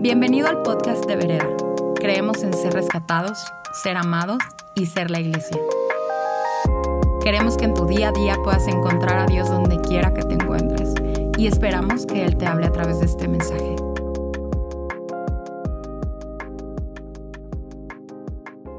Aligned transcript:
Bienvenido 0.00 0.46
al 0.46 0.62
podcast 0.62 1.06
de 1.06 1.16
Vereda. 1.16 1.48
Creemos 1.96 2.44
en 2.44 2.54
ser 2.54 2.72
rescatados, 2.72 3.36
ser 3.82 3.96
amados 3.96 4.38
y 4.76 4.86
ser 4.86 5.10
la 5.10 5.18
iglesia. 5.18 5.58
Queremos 7.20 7.56
que 7.56 7.64
en 7.64 7.74
tu 7.74 7.84
día 7.84 8.10
a 8.10 8.12
día 8.12 8.36
puedas 8.44 8.68
encontrar 8.68 9.18
a 9.18 9.26
Dios 9.26 9.48
donde 9.48 9.80
quiera 9.80 10.14
que 10.14 10.22
te 10.22 10.34
encuentres 10.34 10.94
y 11.36 11.48
esperamos 11.48 12.06
que 12.06 12.24
Él 12.24 12.36
te 12.36 12.46
hable 12.46 12.66
a 12.66 12.70
través 12.70 13.00
de 13.00 13.06
este 13.06 13.26
mensaje. 13.26 13.74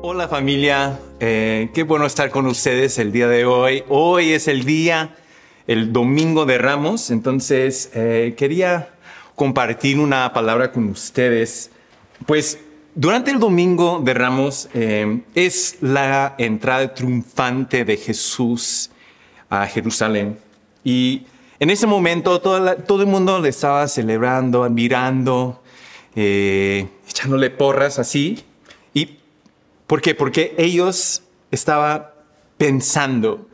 Hola 0.02 0.30
familia, 0.30 1.00
eh, 1.20 1.70
qué 1.74 1.84
bueno 1.84 2.06
estar 2.06 2.30
con 2.30 2.46
ustedes 2.46 2.98
el 2.98 3.12
día 3.12 3.28
de 3.28 3.44
hoy. 3.44 3.84
Hoy 3.90 4.32
es 4.32 4.48
el 4.48 4.64
día, 4.64 5.18
el 5.68 5.92
domingo 5.92 6.46
de 6.46 6.60
Ramos, 6.60 7.12
entonces 7.12 7.92
eh, 7.94 8.36
quería 8.38 8.94
compartir 9.40 9.98
una 9.98 10.34
palabra 10.34 10.70
con 10.70 10.90
ustedes. 10.90 11.72
Pues 12.26 12.60
durante 12.94 13.32
el 13.32 13.40
domingo 13.40 14.02
de 14.04 14.14
Ramos 14.14 14.68
eh, 14.74 15.22
es 15.34 15.78
la 15.80 16.36
entrada 16.38 16.94
triunfante 16.94 17.86
de 17.86 17.96
Jesús 17.96 18.92
a 19.50 19.66
Jerusalén 19.66 20.38
y 20.84 21.24
en 21.58 21.70
ese 21.70 21.88
momento 21.88 22.42
todo 22.42 23.02
el 23.02 23.08
mundo 23.08 23.40
le 23.40 23.48
estaba 23.48 23.88
celebrando, 23.88 24.66
admirando, 24.66 25.64
echándole 26.16 27.50
porras 27.50 27.98
así. 27.98 28.44
¿Por 29.88 30.02
qué? 30.02 30.16
Porque 30.16 30.54
ellos 30.58 31.24
estaban 31.50 32.08
pensando 32.58 33.48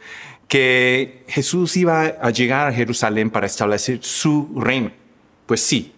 que 0.48 1.24
Jesús 1.28 1.78
iba 1.78 2.06
a 2.06 2.32
llegar 2.32 2.68
a 2.68 2.74
Jerusalén 2.74 3.30
para 3.30 3.46
establecer 3.46 4.00
su 4.02 4.50
reino. 4.56 5.05
Pues 5.46 5.62
sí, 5.62 5.94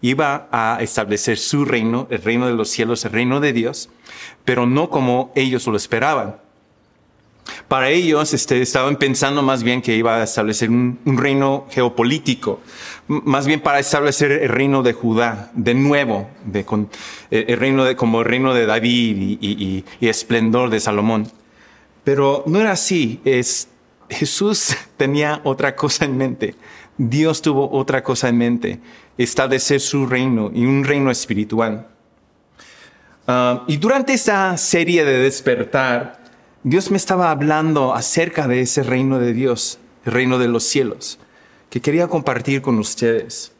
iba 0.00 0.48
a 0.52 0.78
establecer 0.80 1.38
su 1.38 1.64
reino, 1.64 2.06
el 2.10 2.22
reino 2.22 2.46
de 2.46 2.54
los 2.54 2.68
cielos, 2.68 3.04
el 3.04 3.12
reino 3.12 3.40
de 3.40 3.52
Dios, 3.52 3.90
pero 4.44 4.66
no 4.66 4.90
como 4.90 5.32
ellos 5.34 5.66
lo 5.66 5.76
esperaban. 5.76 6.36
Para 7.66 7.90
ellos 7.90 8.34
este, 8.34 8.60
estaban 8.60 8.96
pensando 8.96 9.42
más 9.42 9.62
bien 9.62 9.82
que 9.82 9.96
iba 9.96 10.16
a 10.16 10.24
establecer 10.24 10.70
un, 10.70 10.98
reino 11.04 11.66
geopolítico, 11.70 12.60
más 13.08 13.46
bien 13.46 13.60
para 13.60 13.78
establecer 13.78 14.32
el 14.32 14.48
reino 14.48 14.82
de 14.82 14.92
Judá, 14.92 15.50
de 15.54 15.74
nuevo, 15.74 16.28
eh, 16.52 17.44
el 17.48 17.56
reino 17.58 17.84
de, 17.84 17.96
como 17.96 18.20
el 18.20 18.26
reino 18.26 18.54
de 18.54 18.66
David 18.66 19.38
y, 19.40 19.84
esplendor 20.00 20.70
de 20.70 20.80
Salomón. 20.80 21.30
Pero 22.04 22.42
no 22.46 22.60
era 22.60 22.72
así. 22.72 23.20
Es, 23.24 23.68
Jesús 24.08 24.76
tenía 24.96 25.40
otra 25.44 25.74
cosa 25.74 26.04
en 26.04 26.16
mente. 26.16 26.54
Dios 26.98 27.40
tuvo 27.40 27.70
otra 27.70 28.02
cosa 28.02 28.28
en 28.28 28.38
mente, 28.38 28.80
establecer 29.16 29.80
su 29.80 30.06
reino 30.06 30.50
y 30.52 30.66
un 30.66 30.84
reino 30.84 31.10
espiritual. 31.10 31.86
Ah, 33.26 33.64
y 33.68 33.76
durante 33.76 34.12
esta 34.12 34.56
serie 34.56 35.04
de 35.04 35.18
despertar, 35.18 36.18
Dios 36.64 36.90
me 36.90 36.96
estaba 36.96 37.30
hablando 37.30 37.94
acerca 37.94 38.48
de 38.48 38.60
ese 38.60 38.82
reino 38.82 39.20
de 39.20 39.32
Dios, 39.32 39.78
el 40.04 40.12
reino 40.12 40.38
de 40.38 40.48
los 40.48 40.64
cielos, 40.64 41.20
que 41.70 41.80
quería 41.80 42.08
compartir 42.08 42.62
con 42.62 42.78
ustedes. 42.78 43.52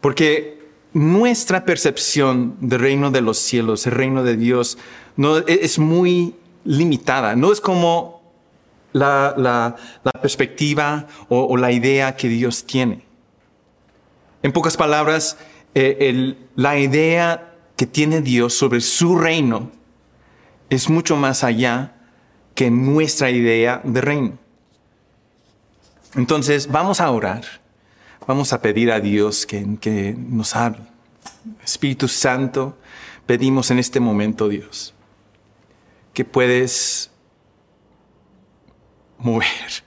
Porque 0.00 0.58
nuestra 0.94 1.64
percepción 1.64 2.56
del 2.60 2.80
reino 2.80 3.10
de 3.10 3.20
los 3.20 3.38
cielos, 3.38 3.86
el 3.86 3.92
reino 3.92 4.22
de 4.22 4.36
Dios, 4.36 4.78
no, 5.16 5.38
e, 5.38 5.44
es 5.62 5.78
muy 5.78 6.34
limitada. 6.64 7.36
No 7.36 7.52
es 7.52 7.60
como 7.60 8.17
la, 8.92 9.76
perspectiva 10.20 11.06
o, 11.28 11.56
la 11.56 11.72
idea 11.72 12.16
que 12.16 12.28
Dios 12.28 12.64
tiene. 12.64 13.04
En 14.42 14.52
pocas 14.52 14.76
palabras, 14.76 15.36
eh, 15.74 16.36
la 16.54 16.78
idea 16.78 17.54
que 17.76 17.86
tiene 17.86 18.20
Dios 18.20 18.54
sobre 18.54 18.80
su 18.80 19.18
reino 19.18 19.70
es 20.70 20.88
mucho 20.88 21.16
más 21.16 21.44
allá 21.44 21.94
que 22.54 22.70
nuestra 22.70 23.30
idea 23.30 23.80
de 23.84 24.00
reino. 24.00 24.38
Entonces 26.14 26.68
vamos 26.70 27.00
a 27.00 27.10
orar, 27.10 27.44
vamos 28.26 28.52
a 28.52 28.60
pedir 28.60 28.90
a 28.90 29.00
Dios 29.00 29.46
que, 29.46 29.76
que 29.80 30.14
nos 30.16 30.56
hable. 30.56 30.80
Espíritu 31.64 32.08
Santo, 32.08 32.76
pedimos 33.26 33.70
en 33.70 33.78
este 33.78 34.00
momento, 34.00 34.48
Dios, 34.48 34.94
que 36.14 36.24
puedes 36.24 37.10
mover 39.18 39.84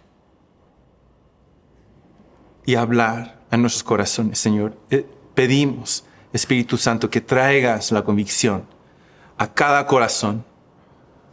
y 2.65 2.75
hablar 2.75 3.41
a 3.49 3.57
nuestros 3.57 3.83
corazones, 3.83 4.39
Señor. 4.39 4.77
Eh, 4.89 5.05
pedimos, 5.33 6.05
Espíritu 6.33 6.77
Santo, 6.77 7.09
que 7.09 7.21
traigas 7.21 7.91
la 7.91 8.03
convicción 8.03 8.65
a 9.37 9.53
cada 9.53 9.87
corazón 9.87 10.45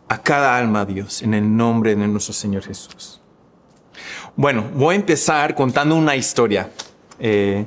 a 0.08 0.22
cada 0.22 0.56
alma, 0.56 0.84
Dios, 0.86 1.22
en 1.22 1.34
el 1.34 1.56
nombre 1.56 1.94
de 1.94 2.08
nuestro 2.08 2.32
Señor 2.32 2.64
Jesús. 2.64 3.20
Bueno, 4.36 4.64
voy 4.74 4.94
a 4.94 4.96
empezar 4.96 5.54
contando 5.54 5.94
una 5.96 6.16
historia. 6.16 6.70
Eh, 7.18 7.66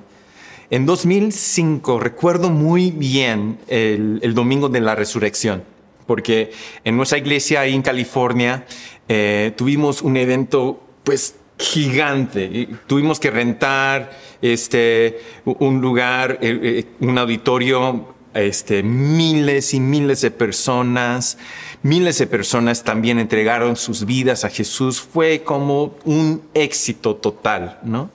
en 0.69 0.85
2005 0.85 1.99
recuerdo 1.99 2.49
muy 2.49 2.91
bien 2.91 3.59
el, 3.67 4.33
domingo 4.33 4.69
de 4.69 4.81
la 4.81 4.95
resurrección, 4.95 5.63
porque 6.05 6.51
en 6.83 6.97
nuestra 6.97 7.17
iglesia 7.17 7.61
ahí 7.61 7.73
en 7.73 7.81
California 7.81 8.65
eh, 9.07 9.53
tuvimos 9.55 10.01
un 10.01 10.17
evento 10.17 10.81
pues 11.03 11.35
gigante. 11.57 12.69
Tuvimos 12.87 13.19
que 13.19 13.31
rentar 13.31 14.11
este, 14.41 15.21
un 15.45 15.81
lugar, 15.81 16.39
eh, 16.41 16.85
un 16.99 17.17
auditorio, 17.17 18.15
este, 18.33 18.83
miles 18.83 19.73
y 19.73 19.79
miles 19.79 20.21
de 20.21 20.31
personas. 20.31 21.37
Miles 21.83 22.17
de 22.19 22.27
personas 22.27 22.83
también 22.83 23.19
entregaron 23.19 23.75
sus 23.75 24.05
vidas 24.05 24.45
a 24.45 24.49
Jesús. 24.49 25.01
Fue 25.01 25.43
como 25.43 25.95
un 26.05 26.41
éxito 26.53 27.15
total, 27.15 27.79
¿no? 27.83 28.09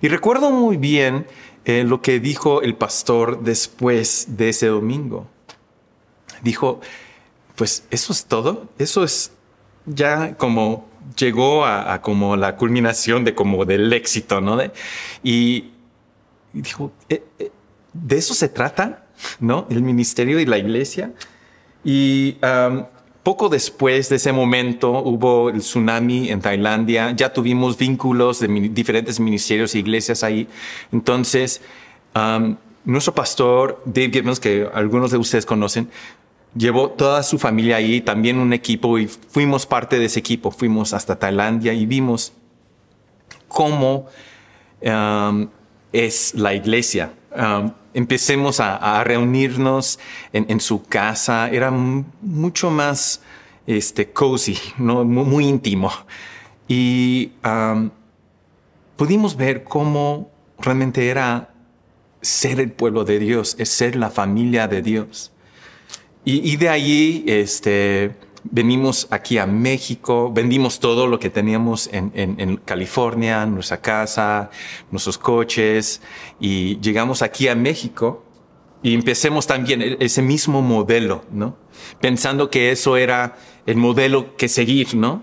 Y 0.00 0.08
recuerdo 0.08 0.50
muy 0.50 0.76
bien 0.76 1.26
eh, 1.64 1.84
lo 1.84 2.00
que 2.02 2.20
dijo 2.20 2.62
el 2.62 2.74
pastor 2.74 3.42
después 3.42 4.26
de 4.36 4.50
ese 4.50 4.66
domingo. 4.66 5.26
Dijo, 6.42 6.80
pues 7.56 7.84
eso 7.90 8.12
es 8.12 8.26
todo, 8.26 8.68
eso 8.78 9.02
es 9.02 9.32
ya 9.86 10.36
como 10.36 10.88
llegó 11.16 11.64
a, 11.64 12.00
como 12.02 12.36
la 12.36 12.56
culminación 12.56 13.24
de 13.24 13.34
como 13.34 13.64
del 13.64 13.92
éxito, 13.92 14.40
¿no? 14.40 14.58
y, 15.22 15.70
dijo, 16.52 16.92
eh, 17.08 17.22
eh, 17.38 17.50
¿de 17.92 18.16
eso 18.16 18.34
se 18.34 18.48
trata? 18.48 19.06
¿No? 19.40 19.66
El 19.70 19.82
ministerio 19.82 20.40
y 20.40 20.46
la 20.46 20.58
iglesia. 20.58 21.12
Y 21.84 22.36
poco 23.22 23.48
después 23.48 24.08
de 24.08 24.16
ese 24.16 24.32
momento 24.32 24.90
hubo 25.02 25.50
el 25.50 25.60
tsunami 25.60 26.30
en 26.30 26.40
Tailandia, 26.40 27.12
ya 27.12 27.32
tuvimos 27.32 27.78
vínculos 27.78 28.40
de 28.40 28.48
diferentes 28.48 29.18
ministerios 29.20 29.74
e 29.74 29.78
iglesias 29.78 30.22
ahí. 30.22 30.48
Entonces, 30.92 31.60
nuestro 32.84 33.14
pastor 33.14 33.82
Dave 33.84 34.10
Gibbons, 34.10 34.40
que 34.40 34.68
algunos 34.72 35.10
de 35.12 35.18
ustedes 35.18 35.46
conocen, 35.46 35.88
llevó 36.56 36.90
toda 36.90 37.22
su 37.22 37.38
familia 37.38 37.76
ahí, 37.76 38.00
también 38.00 38.38
un 38.38 38.52
equipo, 38.52 38.98
y 38.98 39.06
fuimos 39.06 39.66
parte 39.66 39.98
de 39.98 40.06
ese 40.06 40.20
equipo. 40.20 40.50
Fuimos 40.50 40.92
hasta 40.92 41.18
Tailandia 41.18 41.72
y 41.72 41.86
vimos 41.86 42.32
cómo 43.48 44.06
es 45.92 46.34
la 46.34 46.54
iglesia 46.54 47.12
empecemos 47.94 48.60
a, 48.60 49.02
reunirnos 49.04 49.98
en, 50.32 50.60
su 50.60 50.84
casa. 50.84 51.48
Era 51.48 51.70
mucho 51.70 52.70
más 52.70 53.22
este, 53.66 54.10
cozy, 54.10 54.58
¿no? 54.78 55.04
muy, 55.04 55.46
íntimo. 55.46 55.90
Y 56.68 57.32
pudimos 58.96 59.36
ver 59.36 59.64
cómo 59.64 60.30
realmente 60.58 61.08
era 61.08 61.54
ser 62.20 62.60
el 62.60 62.72
pueblo 62.72 63.04
de 63.04 63.18
Dios, 63.18 63.56
es 63.58 63.68
ser 63.68 63.96
la 63.96 64.10
familia 64.10 64.68
de 64.68 64.82
Dios. 64.82 65.32
Y, 66.28 66.56
de 66.56 66.68
allí 66.68 67.22
este, 67.28 68.16
venimos 68.42 69.06
aquí 69.10 69.38
a 69.38 69.46
México, 69.46 70.32
vendimos 70.32 70.80
todo 70.80 71.06
lo 71.06 71.20
que 71.20 71.30
teníamos 71.30 71.88
en, 71.92 72.10
en, 72.16 72.56
California, 72.56 73.46
nuestra 73.46 73.80
casa, 73.80 74.50
nuestros 74.90 75.18
coches, 75.18 76.02
y 76.40 76.80
llegamos 76.80 77.22
aquí 77.22 77.46
a 77.46 77.54
México 77.54 78.24
y 78.82 78.94
empecemos 78.94 79.46
también 79.46 79.80
e, 79.80 79.98
ese 80.00 80.20
mismo 80.20 80.62
modelo, 80.62 81.24
¿no? 81.30 81.58
Pensando 82.00 82.50
que 82.50 82.72
eso 82.72 82.96
era 82.96 83.36
el 83.64 83.76
modelo 83.76 84.36
que 84.36 84.48
seguir, 84.48 84.96
¿no? 84.96 85.22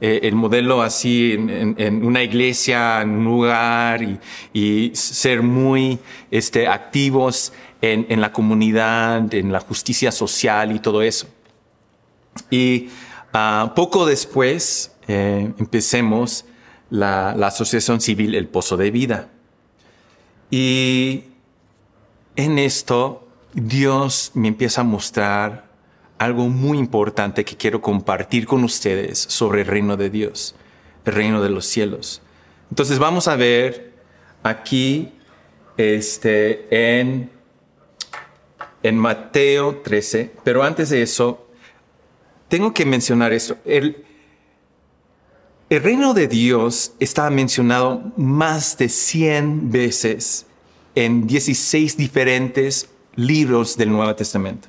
Eh, 0.00 0.20
el 0.22 0.36
modelo 0.36 0.82
así 0.82 1.32
en, 1.32 1.74
en, 1.78 2.04
una 2.04 2.22
iglesia, 2.22 3.02
en 3.02 3.10
un 3.10 3.24
lugar 3.24 4.02
y, 4.02 4.20
y 4.52 4.94
ser 4.94 5.42
muy 5.42 5.98
este, 6.30 6.68
activos 6.68 7.52
en, 7.92 8.06
en 8.08 8.20
la 8.20 8.32
comunidad, 8.32 9.32
en 9.34 9.52
la 9.52 9.60
justicia 9.60 10.12
social 10.12 10.74
y 10.74 10.78
todo 10.78 11.02
eso. 11.02 11.26
Y 12.50 12.88
ah, 13.32 13.72
poco 13.74 14.06
después 14.06 14.92
eh, 15.08 15.52
empecemos 15.58 16.44
la, 16.90 17.30
Asociación 17.30 18.00
Civil 18.00 18.34
El 18.34 18.48
Pozo 18.48 18.76
de 18.76 18.90
Vida. 18.90 19.28
Y 20.50 21.24
en 22.36 22.58
esto 22.58 23.26
Dios 23.52 24.32
me 24.34 24.48
empieza 24.48 24.82
a 24.82 24.84
mostrar 24.84 25.72
algo 26.18 26.48
muy 26.48 26.78
importante 26.78 27.44
que 27.44 27.56
quiero 27.56 27.80
compartir 27.80 28.46
con 28.46 28.64
ustedes 28.64 29.18
sobre 29.18 29.62
el 29.62 29.66
reino 29.66 29.96
de 29.96 30.10
Dios, 30.10 30.54
el 31.04 31.12
reino 31.12 31.42
de 31.42 31.50
los 31.50 31.66
cielos. 31.66 32.22
Entonces 32.70 32.98
vamos 32.98 33.28
a 33.28 33.36
ver 33.36 33.94
aquí 34.42 35.12
este, 35.76 37.00
en, 37.00 37.30
en 38.84 38.98
Mateo 38.98 39.80
13, 39.82 40.30
pero 40.44 40.62
antes 40.62 40.90
de 40.90 41.00
eso, 41.00 41.48
tengo 42.48 42.74
que 42.74 42.84
mencionar 42.84 43.32
esto. 43.32 43.56
El, 43.64 44.04
el 45.70 45.82
reino 45.82 46.12
de 46.12 46.28
Dios 46.28 46.92
está 47.00 47.30
mencionado 47.30 48.12
más 48.18 48.76
de 48.76 48.90
100 48.90 49.70
veces 49.70 50.44
en 50.94 51.26
16 51.26 51.96
diferentes 51.96 52.90
libros 53.16 53.78
del 53.78 53.90
Nuevo 53.90 54.14
Testamento. 54.14 54.68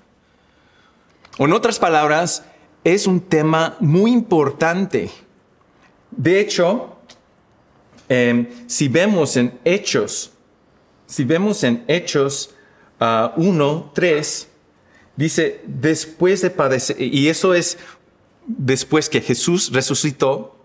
En 1.38 1.51
otras 1.51 1.77
palabras, 1.77 2.45
es 2.85 3.07
un 3.07 3.19
tema 3.19 3.75
muy 3.81 4.13
importante. 4.13 5.12
De 6.12 6.39
hecho, 6.39 6.95
em, 8.07 8.47
si 8.65 8.88
vemos 8.88 9.35
en 9.35 9.59
Hechos, 9.65 10.31
si 11.06 11.25
vemos 11.25 11.65
en 11.65 11.83
Hechos 11.89 12.54
1, 13.00 13.92
3, 13.94 14.47
dice, 15.15 15.62
después 15.65 16.42
de 16.42 16.50
padecer, 16.50 17.01
y 17.01 17.27
eso 17.30 17.53
es 17.53 17.77
después 18.47 19.09
que 19.09 19.21
Jesús 19.21 19.71
resucitó 19.74 20.56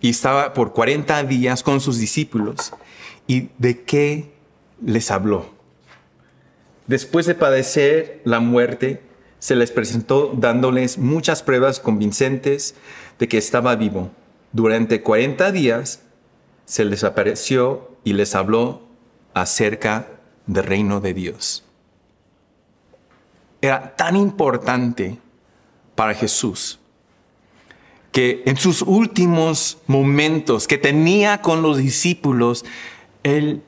y 0.00 0.10
estaba 0.10 0.54
por 0.54 0.72
40 0.72 1.24
días 1.24 1.62
con 1.62 1.80
sus 1.80 1.98
discípulos, 1.98 2.72
¿y 3.26 3.50
de 3.58 3.82
qué 3.82 4.32
les 4.84 5.10
habló? 5.10 5.50
Después 6.86 7.26
de 7.26 7.34
padecer 7.34 8.20
la 8.24 8.40
muerte, 8.40 9.02
se 9.38 9.56
les 9.56 9.70
presentó 9.70 10.32
dándoles 10.36 10.98
muchas 10.98 11.42
pruebas 11.42 11.80
convincentes 11.80 12.74
de 13.18 13.28
que 13.28 13.38
estaba 13.38 13.76
vivo. 13.76 14.10
Durante 14.52 15.02
40 15.02 15.52
días 15.52 16.02
se 16.64 16.84
les 16.84 17.04
apareció 17.04 17.96
y 18.04 18.14
les 18.14 18.34
habló 18.34 18.82
acerca 19.34 20.19
del 20.52 20.64
reino 20.64 21.00
de 21.00 21.14
Dios. 21.14 21.64
Era 23.60 23.94
tan 23.94 24.16
importante 24.16 25.18
para 25.94 26.14
Jesús 26.14 26.78
que 28.12 28.42
en 28.46 28.56
sus 28.56 28.82
últimos 28.82 29.78
momentos 29.86 30.66
que 30.66 30.78
tenía 30.78 31.40
con 31.42 31.62
los 31.62 31.78
discípulos, 31.78 32.64
Él 33.22 33.62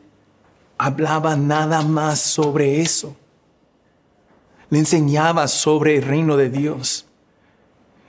hablaba 0.78 1.36
nada 1.36 1.82
más 1.82 2.20
sobre 2.20 2.80
eso. 2.80 3.16
Le 4.70 4.80
enseñaba 4.80 5.46
sobre 5.46 5.96
el 5.96 6.02
reino 6.02 6.36
de 6.36 6.50
Dios. 6.50 7.06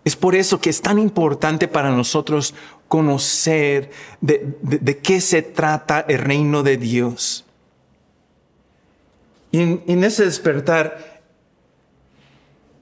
Es 0.06 0.16
por 0.16 0.36
eso 0.36 0.60
que 0.60 0.70
es 0.70 0.82
tan 0.82 0.98
importante 0.98 1.68
para 1.68 1.92
nosotros 1.92 2.56
conocer 2.88 3.92
de, 4.22 5.00
qué 5.04 5.22
se 5.22 5.42
trata 5.42 6.02
el 6.02 6.20
reino 6.20 6.64
de 6.64 6.78
Dios. 6.78 7.46
En 9.54 10.04
ese 10.04 10.26
despertar, 10.26 11.22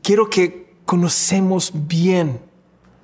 quiero 0.02 0.30
que 0.30 0.74
conocemos 0.86 1.72
bien 1.74 2.40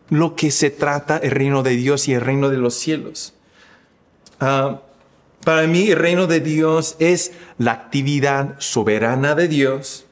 lo 0.09 0.35
que 0.35 0.51
se 0.51 0.69
trata 0.69 1.17
el 1.17 1.31
reino 1.31 1.63
de 1.63 1.71
Dios 1.71 2.07
y 2.07 2.13
el 2.13 2.21
reino 2.21 2.49
de 2.49 2.57
los 2.57 2.75
cielos. 2.75 3.33
Ah, 4.39 4.81
para 5.43 5.67
mí 5.67 5.89
el 5.89 5.97
reino 5.97 6.27
de 6.27 6.39
Dios 6.39 6.95
es 6.99 7.31
la 7.57 7.71
actividad 7.71 8.55
soberana 8.59 9.35
de 9.35 9.47
Dios 9.47 10.05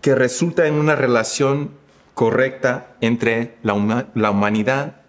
que 0.00 0.14
resulta 0.14 0.66
en 0.66 0.74
una 0.74 0.94
relación 0.94 1.70
correcta 2.14 2.96
entre 3.00 3.56
la, 3.62 4.06
la 4.14 4.30
humanidad 4.30 5.02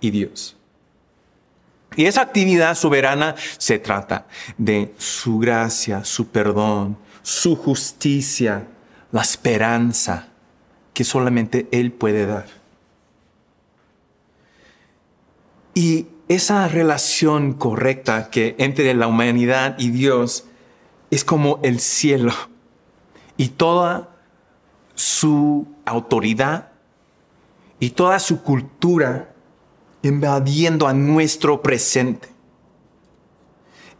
y 0.00 0.10
Dios. 0.10 0.55
Y 1.96 2.04
esa 2.04 2.20
actividad 2.20 2.74
soberana 2.74 3.34
se 3.56 3.78
trata 3.78 4.26
de 4.58 4.94
su 4.98 5.38
gracia, 5.38 6.04
su 6.04 6.28
perdón, 6.28 6.98
su 7.22 7.56
justicia, 7.56 8.66
la 9.10 9.22
esperanza 9.22 10.28
que 10.92 11.04
solamente 11.04 11.66
Él 11.72 11.92
puede 11.92 12.26
dar. 12.26 12.46
Y 15.74 16.06
esa 16.28 16.68
relación 16.68 17.54
correcta 17.54 18.30
que 18.30 18.56
entre 18.58 18.92
la 18.94 19.06
humanidad 19.06 19.76
y 19.78 19.90
Dios 19.90 20.44
es 21.10 21.24
como 21.24 21.60
el 21.62 21.80
cielo 21.80 22.32
y 23.36 23.48
toda 23.48 24.10
su 24.94 25.66
autoridad 25.84 26.72
y 27.78 27.90
toda 27.90 28.18
su 28.18 28.42
cultura 28.42 29.34
invadiendo 30.02 30.86
a 30.86 30.92
nuestro 30.92 31.62
presente, 31.62 32.28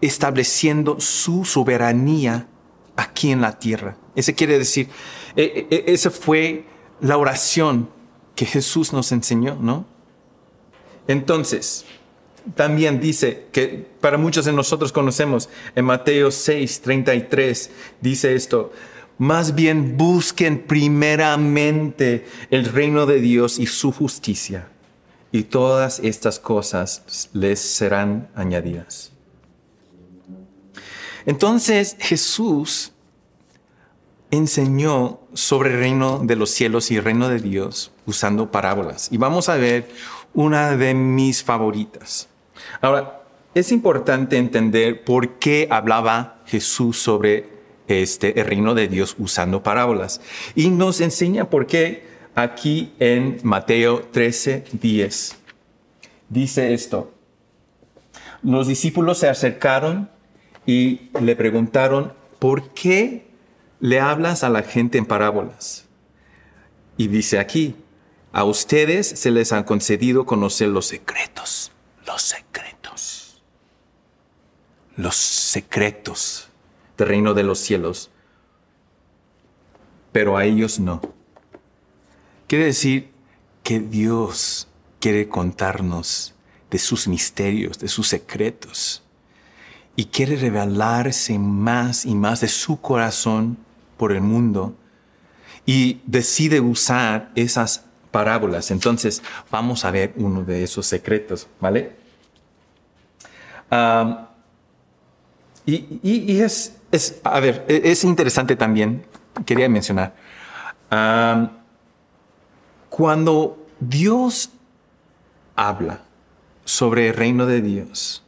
estableciendo 0.00 1.00
su 1.00 1.44
soberanía 1.44 2.48
aquí 2.96 3.30
en 3.30 3.40
la 3.40 3.58
tierra. 3.58 3.96
Ese 4.14 4.34
quiere 4.34 4.58
decir, 4.58 4.88
e, 5.36 5.66
e, 5.70 5.92
esa 5.92 6.10
fue 6.10 6.64
la 7.00 7.18
oración 7.18 7.88
que 8.34 8.46
Jesús 8.46 8.92
nos 8.92 9.12
enseñó, 9.12 9.56
¿no? 9.60 9.86
Entonces, 11.08 11.84
también 12.54 13.00
dice 13.00 13.46
que 13.52 13.86
para 14.00 14.18
muchos 14.18 14.44
de 14.44 14.52
nosotros 14.52 14.92
conocemos 14.92 15.48
en 15.74 15.84
Mateo 15.84 16.30
6, 16.30 16.80
33, 16.80 17.70
dice 18.00 18.34
esto, 18.34 18.72
más 19.18 19.54
bien 19.54 19.96
busquen 19.96 20.62
primeramente 20.62 22.26
el 22.50 22.66
reino 22.66 23.06
de 23.06 23.20
Dios 23.20 23.58
y 23.58 23.66
su 23.66 23.90
justicia, 23.90 24.68
y 25.36 25.42
todas 25.42 25.98
estas 25.98 26.38
cosas 26.38 27.28
les 27.34 27.60
serán 27.60 28.28
añadidas. 28.34 29.12
Entonces 31.26 31.96
Jesús 31.98 32.92
enseñó 34.30 35.20
sobre 35.34 35.74
el 35.74 35.78
reino 35.78 36.20
de 36.20 36.36
los 36.36 36.50
cielos 36.50 36.90
y 36.90 36.96
el 36.96 37.04
reino 37.04 37.28
de 37.28 37.40
Dios 37.40 37.92
usando 38.06 38.50
parábolas. 38.50 39.08
Y 39.12 39.18
vamos 39.18 39.50
a 39.50 39.56
ver 39.56 39.90
una 40.32 40.74
de 40.74 40.94
mis 40.94 41.44
favoritas. 41.44 42.28
Ahora, 42.80 43.22
es 43.54 43.72
importante 43.72 44.38
entender 44.38 45.04
por 45.04 45.34
qué 45.38 45.68
hablaba 45.70 46.40
Jesús 46.46 46.98
sobre 46.98 47.50
este, 47.88 48.40
el 48.40 48.46
reino 48.46 48.74
de 48.74 48.88
Dios 48.88 49.16
usando 49.18 49.62
parábolas. 49.62 50.22
Y 50.54 50.70
nos 50.70 51.02
enseña 51.02 51.50
por 51.50 51.66
qué 51.66 52.15
aquí 52.36 52.92
en 53.00 53.40
Mateo 53.42 54.02
13, 54.12 54.64
10. 54.72 55.36
Dice 56.28 56.74
esto. 56.74 57.12
Los 58.42 58.68
discípulos 58.68 59.18
se 59.18 59.28
acercaron 59.28 60.10
y 60.66 61.10
le 61.20 61.34
preguntaron, 61.34 62.12
¿por 62.38 62.70
qué 62.74 63.26
le 63.80 64.00
hablas 64.00 64.44
a 64.44 64.50
la 64.50 64.62
gente 64.62 64.98
en 64.98 65.06
parábolas? 65.06 65.86
Y 66.96 67.08
dice 67.08 67.38
aquí, 67.38 67.74
a 68.32 68.44
ustedes 68.44 69.08
se 69.08 69.30
les 69.30 69.52
han 69.52 69.64
concedido 69.64 70.26
conocer 70.26 70.68
los 70.68 70.86
secretos, 70.86 71.72
los 72.06 72.20
secretos, 72.20 73.42
los 74.96 75.16
secretos 75.16 76.48
del 76.98 77.08
reino 77.08 77.32
de 77.32 77.42
los 77.44 77.58
cielos, 77.58 78.10
pero 80.12 80.36
a 80.36 80.44
ellos 80.44 80.78
no. 80.78 81.15
Quiere 82.46 82.66
decir 82.66 83.10
que 83.62 83.80
Dios 83.80 84.68
quiere 85.00 85.28
contarnos 85.28 86.34
de 86.70 86.78
sus 86.78 87.08
misterios, 87.08 87.78
de 87.78 87.88
sus 87.88 88.08
secretos, 88.08 89.02
y 89.96 90.06
quiere 90.06 90.36
revelarse 90.36 91.38
más 91.38 92.04
y 92.04 92.14
más 92.14 92.40
de 92.40 92.48
su 92.48 92.80
corazón 92.80 93.56
por 93.96 94.12
el 94.12 94.20
mundo, 94.20 94.76
y 95.64 96.00
decide 96.06 96.60
usar 96.60 97.32
esas 97.34 97.84
parábolas. 98.12 98.70
Entonces, 98.70 99.22
vamos 99.50 99.84
a 99.84 99.90
ver 99.90 100.12
uno 100.16 100.44
de 100.44 100.62
esos 100.62 100.86
secretos, 100.86 101.48
¿vale? 101.60 101.96
y, 105.66 106.40
es, 106.40 106.76
es, 106.92 107.20
a 107.24 107.40
ver, 107.40 107.64
e, 107.68 107.82
es 107.90 108.04
interesante 108.04 108.54
también, 108.54 109.04
quería 109.44 109.68
mencionar, 109.68 110.14
cuando 112.96 113.62
Dios 113.78 114.48
habla 115.54 116.00
sobre 116.64 117.08
el 117.08 117.14
reino 117.14 117.44
de 117.44 117.60
Dios, 117.60 118.24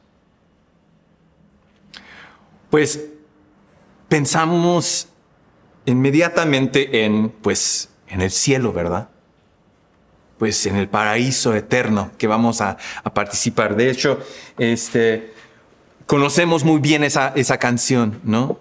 pues 2.68 3.02
pensamos 4.10 5.08
inmediatamente 5.86 7.06
en, 7.06 7.30
pues, 7.30 7.88
en 8.08 8.20
el 8.20 8.30
cielo, 8.30 8.74
¿verdad? 8.74 9.08
pues 10.36 10.66
en 10.66 10.76
el 10.76 10.88
paraíso 10.88 11.54
eterno 11.54 12.12
que 12.18 12.26
vamos 12.26 12.60
a, 12.60 12.76
participar. 13.14 13.74
De 13.74 13.90
hecho, 13.90 14.20
este, 14.58 15.32
conocemos 16.06 16.62
muy 16.62 16.78
bien 16.78 17.04
esa, 17.04 17.32
esa 17.34 17.56
canción, 17.56 18.20
¿no? 18.22 18.60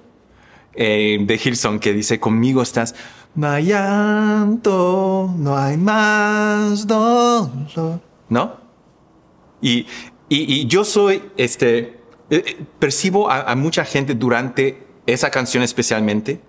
eh, 0.77 1.17
de 1.19 1.41
Hilson 1.43 1.79
que 1.79 1.91
dice, 1.91 2.19
conmigo 2.19 2.61
estás, 2.61 2.95
no 3.37 3.49
hay 3.49 3.65
llanto, 3.65 5.31
no 5.37 5.55
hay 5.55 5.77
más 5.77 6.87
dolor, 6.87 8.01
¿no? 8.29 8.57
Y, 9.61 9.85
y, 10.27 10.65
yo 10.65 10.83
soy, 10.83 11.21
este, 11.37 11.77
eh, 11.77 11.95
eh, 12.29 12.65
percibo 12.79 13.29
a, 13.29 13.41
a 13.41 13.55
mucha 13.55 13.85
gente 13.85 14.15
durante 14.15 14.85
esa 15.05 15.29
canción 15.29 15.61
especialmente, 15.61 16.41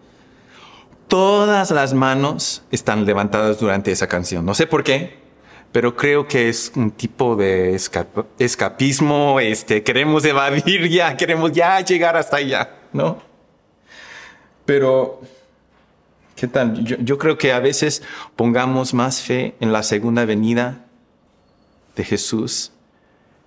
todas 1.08 1.70
las 1.70 1.92
manos 1.92 2.64
están 2.70 3.04
levantadas 3.04 3.60
durante 3.60 3.92
esa 3.92 4.06
canción. 4.06 4.46
No 4.46 4.54
sé 4.54 4.66
por 4.66 4.82
qué, 4.82 5.18
pero 5.72 5.94
creo 5.94 6.26
que 6.26 6.48
es 6.48 6.72
un 6.74 6.90
tipo 6.90 7.36
de 7.36 7.78
escapismo. 8.38 9.40
Este, 9.40 9.82
queremos 9.82 10.24
evadir 10.24 10.88
ya, 10.88 11.18
queremos 11.18 11.52
ya 11.52 11.80
llegar 11.82 12.16
hasta 12.16 12.38
allá, 12.38 12.76
¿no? 12.94 13.20
Pero, 14.64 15.20
¿qué 16.38 16.46
tal? 16.46 16.84
Yo, 16.84 17.18
creo 17.18 17.36
que 17.36 17.52
a 17.52 17.58
veces 17.58 18.00
pongamos 18.36 18.94
más 18.94 19.20
fe 19.20 19.56
en 19.58 19.72
la 19.72 19.82
segunda 19.82 20.24
venida 20.24 20.84
de 21.96 22.04
Jesús 22.04 22.70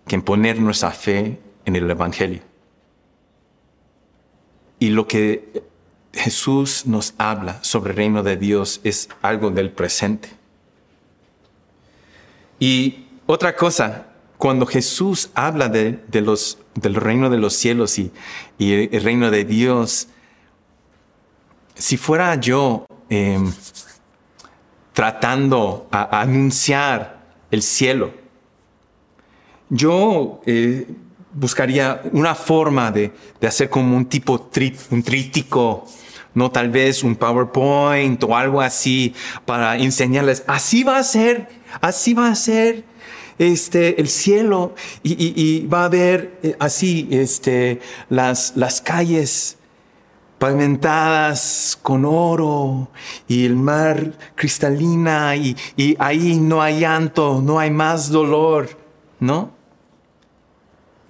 que 0.05 0.15
en 0.15 0.21
poner 0.21 0.60
nuestra 0.60 0.91
fe 0.91 1.39
en 1.63 1.75
el 1.77 1.89
Evangelio. 1.89 2.41
Y 4.77 4.89
lo 4.89 5.07
que 5.07 5.63
Jesús 6.12 6.86
nos 6.86 7.13
habla 7.17 7.63
sobre 7.63 7.91
el 7.91 7.98
reino 7.98 8.24
de 8.24 8.36
Dios 8.36 8.81
es 8.83 9.07
algo 9.21 9.51
del 9.51 9.71
presente. 9.71 10.29
Y 12.60 13.05
otra 13.25 13.55
cosa, 13.55 14.07
cuando 14.38 14.65
Jesús 14.65 15.29
habla 15.33 15.69
de, 15.69 16.01
los, 16.21 16.57
del 16.75 16.95
reino 16.95 17.29
de 17.29 17.38
los 17.38 17.53
cielos 17.53 17.98
y, 18.00 18.12
el 18.60 19.01
reino 19.01 19.31
de 19.31 19.45
Dios, 19.45 20.10
si 21.75 21.98
fuera 21.98 22.36
yo 22.36 22.86
em, 23.10 23.51
tratando 24.94 25.88
a, 25.92 26.22
anunciar 26.22 27.22
el 27.50 27.62
cielo, 27.62 28.13
yo 29.70 30.42
eh, 30.46 30.88
buscaría 31.34 32.01
una 32.12 32.36
forma 32.36 32.92
de, 32.92 33.12
hacer 33.46 33.70
como 33.70 33.96
un 33.96 34.06
tipo 34.06 34.50
un 34.90 35.04
trítico, 35.04 35.86
no 36.34 36.51
tal 36.51 36.70
vez 36.70 37.04
un 37.04 37.16
PowerPoint 37.16 38.24
o 38.24 38.36
algo 38.36 38.62
así 38.62 39.13
para 39.46 39.78
enseñarles, 39.78 40.44
así 40.48 40.84
va 40.84 40.98
a 40.98 41.04
ser, 41.04 41.48
así 41.82 42.13
va 42.13 42.28
a 42.28 42.36
ser 42.36 42.84
este, 43.38 44.00
el 44.00 44.08
cielo 44.08 44.75
y, 45.04 45.66
va 45.68 45.82
a 45.82 45.86
haber 45.86 46.38
eh, 46.44 46.56
así 46.60 47.08
este, 47.12 47.80
las, 48.10 48.54
las 48.56 48.82
calles 48.82 49.58
pavimentadas 50.41 51.77
con 51.83 52.03
oro 52.03 52.88
y 53.27 53.45
el 53.45 53.55
mar 53.55 54.13
cristalina 54.33 55.36
y, 55.36 55.55
y 55.77 55.95
ahí 56.00 56.39
no 56.39 56.63
hay 56.63 56.79
llanto, 56.79 57.39
no 57.43 57.60
hay 57.60 57.69
más 57.69 58.10
dolor, 58.10 58.69
¿no? 59.19 59.51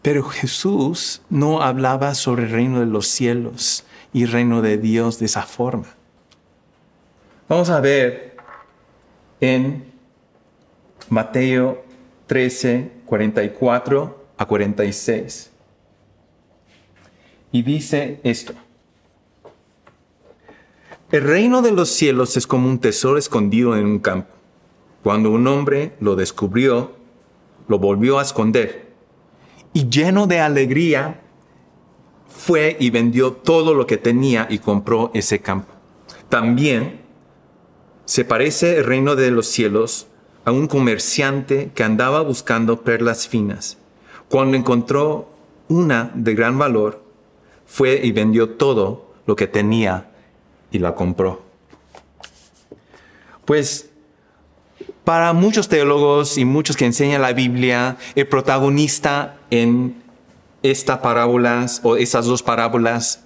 Pero 0.01 0.25
Jesús 0.25 1.21
no 1.29 1.61
hablaba 1.61 2.13
sobre 2.13 2.43
el 2.43 2.49
reino 2.49 2.81
de 2.81 2.87
los 2.87 3.07
cielos 3.07 3.85
y 4.11 4.23
el 4.23 4.33
reino 4.33 4.61
de 4.61 4.77
Dios 4.77 5.17
de 5.17 5.27
esa 5.27 5.43
forma. 5.43 5.87
Vamos 7.47 7.69
a 7.69 7.79
ver 7.79 8.35
en 9.39 9.93
Mateo 11.07 11.85
13, 12.27 12.91
44 13.05 14.25
a 14.35 14.45
46. 14.45 15.51
Y 17.53 17.61
dice 17.61 18.19
esto. 18.25 18.53
El 21.11 21.23
reino 21.23 21.61
de 21.61 21.71
los 21.71 21.89
cielos 21.89 22.37
es 22.37 22.47
como 22.47 22.69
un 22.69 22.79
tesoro 22.79 23.17
escondido 23.17 23.75
en 23.75 23.85
un 23.85 23.99
campo. 23.99 24.33
Cuando 25.03 25.31
un 25.31 25.45
hombre 25.45 25.93
lo 25.99 26.15
descubrió, 26.15 26.93
lo 27.67 27.79
volvió 27.79 28.19
a 28.19 28.21
esconder 28.21 28.91
y 29.73 29.89
lleno 29.89 30.27
de 30.27 30.39
alegría, 30.39 31.21
fue 32.27 32.77
y 32.79 32.89
vendió 32.89 33.33
todo 33.33 33.73
lo 33.73 33.85
que 33.85 33.97
tenía 33.97 34.47
y 34.49 34.59
compró 34.59 35.11
ese 35.13 35.39
campo. 35.39 35.73
También 36.29 37.01
se 38.05 38.25
parece 38.25 38.77
el 38.77 38.85
reino 38.85 39.15
de 39.15 39.31
los 39.31 39.47
cielos 39.47 40.07
a 40.45 40.51
un 40.51 40.67
comerciante 40.67 41.71
que 41.75 41.83
andaba 41.83 42.21
buscando 42.21 42.81
perlas 42.81 43.27
finas. 43.27 43.77
Cuando 44.29 44.57
encontró 44.57 45.29
una 45.67 46.11
de 46.15 46.33
gran 46.35 46.57
valor, 46.57 47.03
fue 47.65 47.99
y 48.03 48.11
vendió 48.11 48.51
todo 48.51 49.13
lo 49.25 49.35
que 49.35 49.47
tenía 49.47 50.10
y 50.71 50.79
la 50.79 50.95
compró. 50.95 51.41
Pues 53.45 53.89
para 55.03 55.33
muchos 55.33 55.67
teólogos 55.67 56.37
y 56.37 56.45
muchos 56.45 56.77
que 56.77 56.85
enseñan 56.85 57.21
la 57.21 57.33
Biblia, 57.33 57.97
el 58.15 58.27
protagonista 58.27 59.37
en 59.49 60.01
estas 60.63 60.99
parábolas 60.99 61.81
o 61.83 61.97
esas 61.97 62.25
dos 62.25 62.43
parábolas 62.43 63.23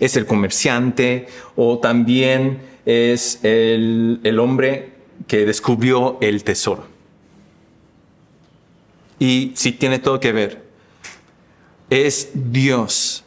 es 0.00 0.16
el 0.16 0.26
comerciante 0.26 1.28
o 1.54 1.78
también 1.78 2.60
es 2.84 3.40
el, 3.42 4.20
el 4.24 4.38
hombre 4.38 4.92
que 5.26 5.46
descubrió 5.46 6.18
el 6.20 6.44
tesoro. 6.44 6.86
Y 9.18 9.52
si 9.54 9.72
tiene 9.72 9.98
todo 9.98 10.20
que 10.20 10.32
ver, 10.32 10.66
es 11.88 12.30
Dios 12.34 13.24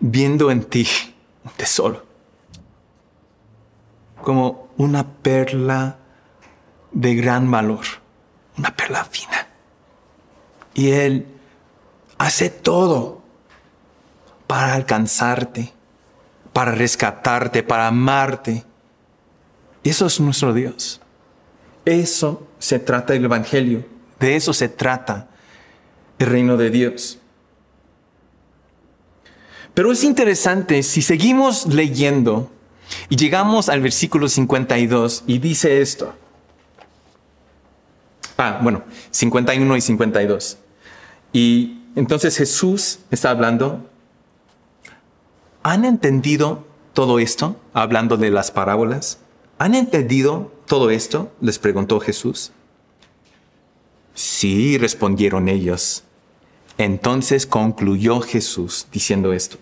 viendo 0.00 0.50
en 0.50 0.64
ti 0.64 0.86
un 1.44 1.50
tesoro, 1.52 2.04
como 4.22 4.68
una 4.76 5.06
perla 5.06 5.98
de 6.92 7.14
gran 7.14 7.50
valor, 7.50 7.84
una 8.56 8.74
perla 8.74 9.04
fina. 9.04 9.48
Y 10.74 10.90
Él 10.90 11.26
hace 12.18 12.50
todo 12.50 13.22
para 14.46 14.74
alcanzarte, 14.74 15.72
para 16.52 16.72
rescatarte, 16.72 17.62
para 17.62 17.88
amarte. 17.88 18.64
Eso 19.82 20.06
es 20.06 20.20
nuestro 20.20 20.52
Dios. 20.52 21.00
Eso 21.84 22.46
se 22.58 22.78
trata 22.78 23.12
del 23.12 23.24
Evangelio. 23.24 23.84
De 24.20 24.36
eso 24.36 24.52
se 24.52 24.68
trata 24.68 25.28
el 26.18 26.26
reino 26.26 26.56
de 26.56 26.70
Dios. 26.70 27.18
Pero 29.74 29.90
es 29.92 30.04
interesante, 30.04 30.82
si 30.82 31.00
seguimos 31.00 31.66
leyendo 31.66 32.50
y 33.08 33.16
llegamos 33.16 33.68
al 33.68 33.80
versículo 33.80 34.28
52 34.28 35.24
y 35.26 35.38
dice 35.38 35.80
esto. 35.80 36.14
Ah, 38.36 38.60
bueno, 38.62 38.82
51 39.10 39.76
y 39.76 39.80
52. 39.80 40.58
Y 41.32 41.78
entonces 41.96 42.36
Jesús 42.36 42.98
está 43.10 43.30
hablando. 43.30 43.88
¿Han 45.62 45.84
entendido 45.84 46.66
todo 46.92 47.18
esto? 47.18 47.56
Hablando 47.72 48.16
de 48.16 48.30
las 48.30 48.50
parábolas. 48.50 49.20
¿Han 49.58 49.74
entendido 49.74 50.52
todo 50.66 50.90
esto? 50.90 51.32
Les 51.40 51.58
preguntó 51.58 52.00
Jesús. 52.00 52.52
Sí, 54.14 54.76
respondieron 54.76 55.48
ellos. 55.48 56.04
Entonces 56.84 57.46
concluyó 57.46 58.20
Jesús 58.20 58.86
diciendo 58.92 59.32
esto. 59.32 59.58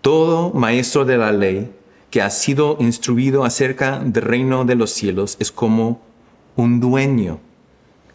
Todo 0.00 0.50
maestro 0.52 1.04
de 1.04 1.16
la 1.16 1.32
ley 1.32 1.72
que 2.10 2.22
ha 2.22 2.30
sido 2.30 2.76
instruido 2.80 3.44
acerca 3.44 3.98
del 4.00 4.22
reino 4.22 4.64
de 4.64 4.74
los 4.74 4.90
cielos 4.90 5.36
es 5.38 5.52
como 5.52 6.00
un 6.56 6.80
dueño 6.80 7.40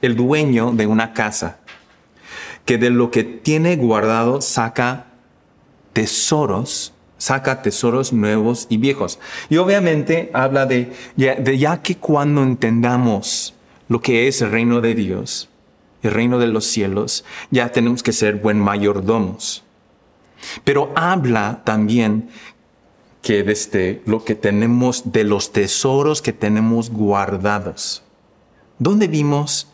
el 0.01 0.15
dueño 0.15 0.71
de 0.71 0.87
una 0.87 1.13
casa, 1.13 1.59
que 2.65 2.77
de 2.77 2.89
lo 2.89 3.11
que 3.11 3.23
tiene 3.23 3.75
guardado 3.75 4.41
saca 4.41 5.07
tesoros, 5.93 6.93
saca 7.17 7.61
tesoros 7.61 8.13
nuevos 8.13 8.67
y 8.69 8.77
viejos. 8.77 9.19
Y 9.49 9.57
obviamente 9.57 10.29
habla 10.33 10.65
de 10.65 10.91
de 11.15 11.57
ya 11.57 11.81
que 11.81 11.97
cuando 11.97 12.43
entendamos 12.43 13.55
lo 13.87 14.01
que 14.01 14.27
es 14.27 14.41
el 14.41 14.51
reino 14.51 14.81
de 14.81 14.93
Dios, 14.95 15.49
el 16.03 16.11
reino 16.11 16.39
de 16.39 16.47
los 16.47 16.65
cielos, 16.65 17.25
ya 17.51 17.71
tenemos 17.71 18.03
que 18.03 18.13
ser 18.13 18.35
buen 18.35 18.59
mayordomos. 18.59 19.63
Pero 20.63 20.91
habla 20.95 21.61
también 21.63 22.29
que 23.21 23.43
desde 23.43 24.01
lo 24.05 24.23
que 24.23 24.35
tenemos, 24.35 25.11
de 25.11 25.23
los 25.23 25.51
tesoros 25.51 26.21
que 26.21 26.33
tenemos 26.33 26.89
guardados. 26.89 28.03
¿Dónde 28.79 29.07
vimos 29.07 29.67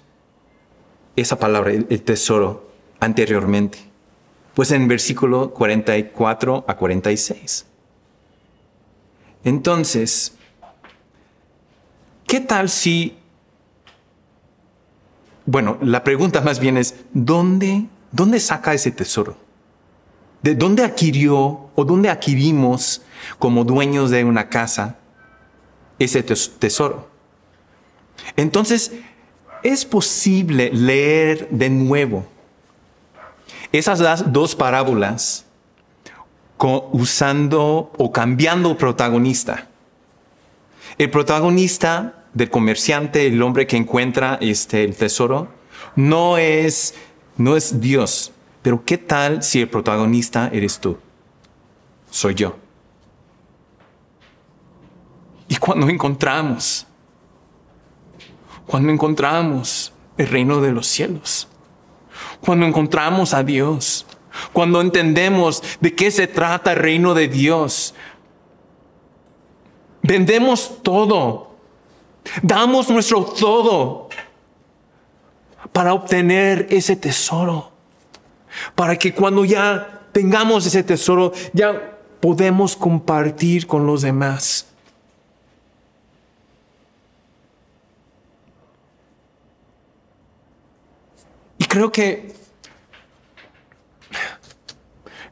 esa 1.15 1.37
palabra, 1.37 1.71
el, 1.71 2.01
tesoro, 2.01 2.71
anteriormente? 2.99 3.79
Pues 4.53 4.71
en 4.71 4.87
versículo 4.87 5.53
44 5.53 6.65
a 6.67 6.77
46. 6.77 7.65
Entonces, 9.43 10.35
¿qué 12.25 12.39
tal 12.39 12.69
si... 12.69 13.17
Bueno, 15.45 15.77
la 15.81 16.03
pregunta 16.03 16.41
más 16.41 16.59
bien 16.59 16.77
es, 16.77 16.95
¿dónde, 17.13 17.87
dónde 18.11 18.39
saca 18.39 18.73
ese 18.73 18.91
tesoro? 18.91 19.37
¿De 20.41 20.55
dónde 20.55 20.83
adquirió 20.83 21.69
o 21.75 21.85
dónde 21.85 22.09
adquirimos 22.09 23.01
como 23.39 23.63
dueños 23.63 24.09
de 24.09 24.23
una 24.23 24.49
casa 24.49 24.97
ese 25.99 26.23
tesoro? 26.23 27.09
Entonces, 28.35 28.91
es 29.63 29.85
posible 29.85 30.69
leer 30.73 31.49
de 31.49 31.69
nuevo 31.69 32.25
esas 33.71 34.31
dos 34.31 34.55
parábolas 34.55 35.45
usando 36.91 37.91
o 37.97 38.11
cambiando 38.11 38.77
protagonista. 38.77 39.67
El 40.97 41.09
protagonista 41.09 42.22
del 42.33 42.49
comerciante, 42.49 43.27
el 43.27 43.41
hombre 43.41 43.67
que 43.67 43.77
encuentra 43.77 44.37
este, 44.41 44.83
el 44.83 44.95
tesoro, 44.95 45.49
no 45.95 46.37
es, 46.37 46.95
no 47.37 47.55
es 47.55 47.79
Dios. 47.79 48.31
Pero 48.61 48.83
¿qué 48.85 48.97
tal 48.97 49.43
si 49.43 49.61
el 49.61 49.69
protagonista 49.69 50.49
eres 50.51 50.79
tú? 50.79 50.97
Soy 52.09 52.35
yo. 52.35 52.55
Y 55.47 55.57
cuando 55.57 55.89
encontramos, 55.89 56.87
cuando 58.65 58.91
encontramos 58.91 59.93
el 60.17 60.27
reino 60.27 60.61
de 60.61 60.71
los 60.71 60.87
cielos, 60.87 61.47
cuando 62.41 62.65
encontramos 62.65 63.33
a 63.33 63.43
Dios, 63.43 64.05
cuando 64.51 64.81
entendemos 64.81 65.61
de 65.79 65.93
qué 65.93 66.09
se 66.11 66.27
trata 66.27 66.71
el 66.71 66.79
reino 66.79 67.13
de 67.13 67.27
Dios, 67.27 67.93
vendemos 70.01 70.81
todo, 70.81 71.52
damos 72.41 72.89
nuestro 72.89 73.23
todo 73.25 74.09
para 75.71 75.93
obtener 75.93 76.67
ese 76.69 76.95
tesoro, 76.95 77.71
para 78.75 78.97
que 78.97 79.13
cuando 79.13 79.45
ya 79.45 80.01
tengamos 80.11 80.65
ese 80.65 80.83
tesoro, 80.83 81.33
ya 81.53 81.97
podemos 82.19 82.75
compartir 82.75 83.67
con 83.67 83.85
los 83.85 84.01
demás. 84.01 84.67
Y 91.57 91.65
creo 91.65 91.91
que 91.91 92.33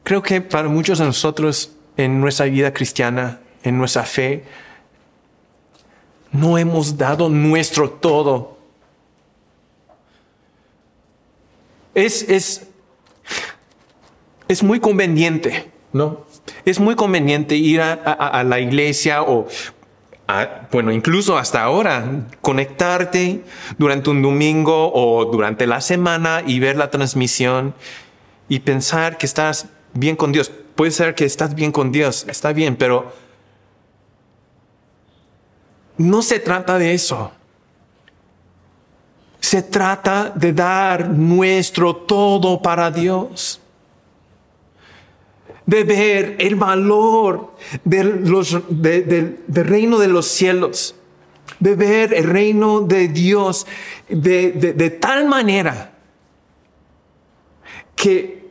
creo 0.02 0.22
que 0.22 0.40
para 0.40 0.68
muchos 0.68 0.98
de 0.98 1.04
nosotros 1.04 1.72
en 1.96 2.20
nuestra 2.20 2.46
vida 2.46 2.72
cristiana, 2.72 3.40
en 3.62 3.78
nuestra 3.78 4.02
fe, 4.02 4.44
no 6.32 6.56
hemos 6.58 6.96
dado 6.96 7.28
nuestro 7.28 7.90
todo. 7.90 8.56
Es, 11.94 12.22
es, 12.22 12.68
es 14.48 14.62
muy 14.62 14.80
conveniente, 14.80 15.70
¿no? 15.92 16.24
Es 16.64 16.80
muy 16.80 16.96
conveniente 16.96 17.54
ir 17.54 17.82
a, 17.82 18.42
la 18.44 18.60
iglesia 18.60 19.22
o, 19.22 19.46
bueno, 20.70 20.90
incluso 20.90 21.36
hasta 21.36 21.62
ahora, 21.62 22.26
conectarte 22.40 23.42
durante 23.76 24.08
un 24.08 24.22
domingo 24.22 24.90
o 24.92 25.26
durante 25.26 25.66
la 25.66 25.82
semana 25.82 26.42
y 26.46 26.58
ver 26.60 26.76
la 26.76 26.90
transmisión 26.90 27.74
y 28.48 28.60
pensar 28.60 29.18
que 29.18 29.26
estás 29.26 29.66
bien 29.92 30.16
con 30.16 30.32
Dios. 30.32 30.50
Puede 30.74 30.90
ser 30.90 31.14
que 31.14 31.26
estás 31.26 31.54
bien 31.54 31.72
con 31.72 31.92
Dios, 31.92 32.24
está 32.28 32.54
bien, 32.54 32.76
pero 32.76 33.12
no 35.96 36.22
se 36.22 36.38
trata 36.38 36.78
de 36.78 36.94
eso. 36.94 37.32
Se 39.40 39.62
trata 39.62 40.30
de 40.30 40.52
dar 40.52 41.10
nuestro 41.10 41.96
todo 41.96 42.62
para 42.62 42.90
Dios. 42.90 43.60
De 45.66 45.84
ver 45.84 46.36
el 46.38 46.56
valor 46.56 47.54
del 47.84 49.38
reino 49.48 49.98
de 49.98 50.08
los 50.08 50.26
cielos. 50.26 50.94
De 51.58 51.74
ver 51.74 52.14
el 52.14 52.24
reino 52.24 52.80
de 52.80 53.08
Dios 53.08 53.66
de 54.08 54.98
tal 55.00 55.26
manera 55.26 55.92
que 58.02 58.50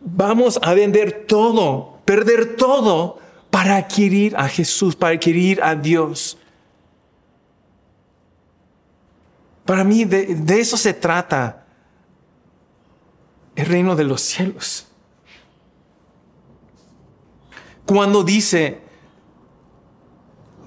vamos 0.00 0.58
a 0.62 0.74
vender 0.74 1.26
todo, 1.26 1.98
perder 2.04 2.56
todo 2.56 3.18
para 3.56 3.76
adquirir 3.76 4.36
a 4.36 4.50
Jesús, 4.50 4.94
para 4.94 5.14
adquirir 5.14 5.62
a 5.62 5.74
Dios. 5.74 6.36
Para 9.64 9.82
mí 9.82 10.04
de, 10.04 10.60
eso 10.60 10.76
se 10.76 10.92
trata 10.92 11.64
el 13.54 13.64
reino 13.64 13.96
de 13.96 14.04
los 14.04 14.20
cielos. 14.20 14.86
Cuando 17.86 18.22
dice, 18.22 18.78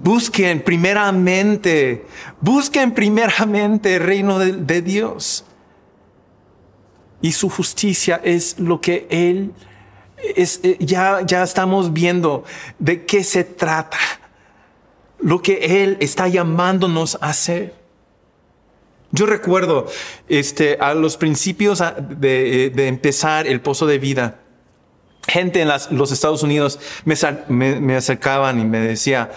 busquen 0.00 0.60
primeramente, 0.60 2.04
busquen 2.40 2.92
primeramente 2.92 3.94
el 3.94 4.02
reino 4.02 4.40
de 4.40 4.82
Dios. 4.82 5.44
Y 7.22 7.30
su 7.30 7.48
justicia 7.50 8.20
es 8.24 8.58
lo 8.58 8.80
que 8.80 9.06
Él 9.10 9.54
eh, 10.22 10.76
ya, 10.80 11.20
ya 11.26 11.42
estamos 11.42 11.92
viendo 11.92 12.44
de 12.78 13.04
qué 13.04 13.24
se 13.24 13.44
trata, 13.44 13.98
lo 15.18 15.42
que 15.42 15.82
Él 15.82 15.96
está 16.00 16.28
llamándonos 16.28 17.18
a 17.20 17.30
hacer. 17.30 17.74
Yo 19.12 19.26
recuerdo 19.26 19.86
este, 20.28 20.78
a 20.80 20.94
los 20.94 21.16
principios 21.16 21.82
de, 22.10 22.72
empezar 22.86 23.46
el 23.46 23.60
pozo 23.60 23.86
de 23.86 23.98
vida, 23.98 24.38
gente 25.26 25.62
en 25.62 25.68
los 25.68 26.12
Estados 26.12 26.42
Unidos 26.42 26.78
me, 27.04 27.96
acercaban 27.96 28.60
y 28.60 28.64
me 28.64 28.78
decía, 28.80 29.30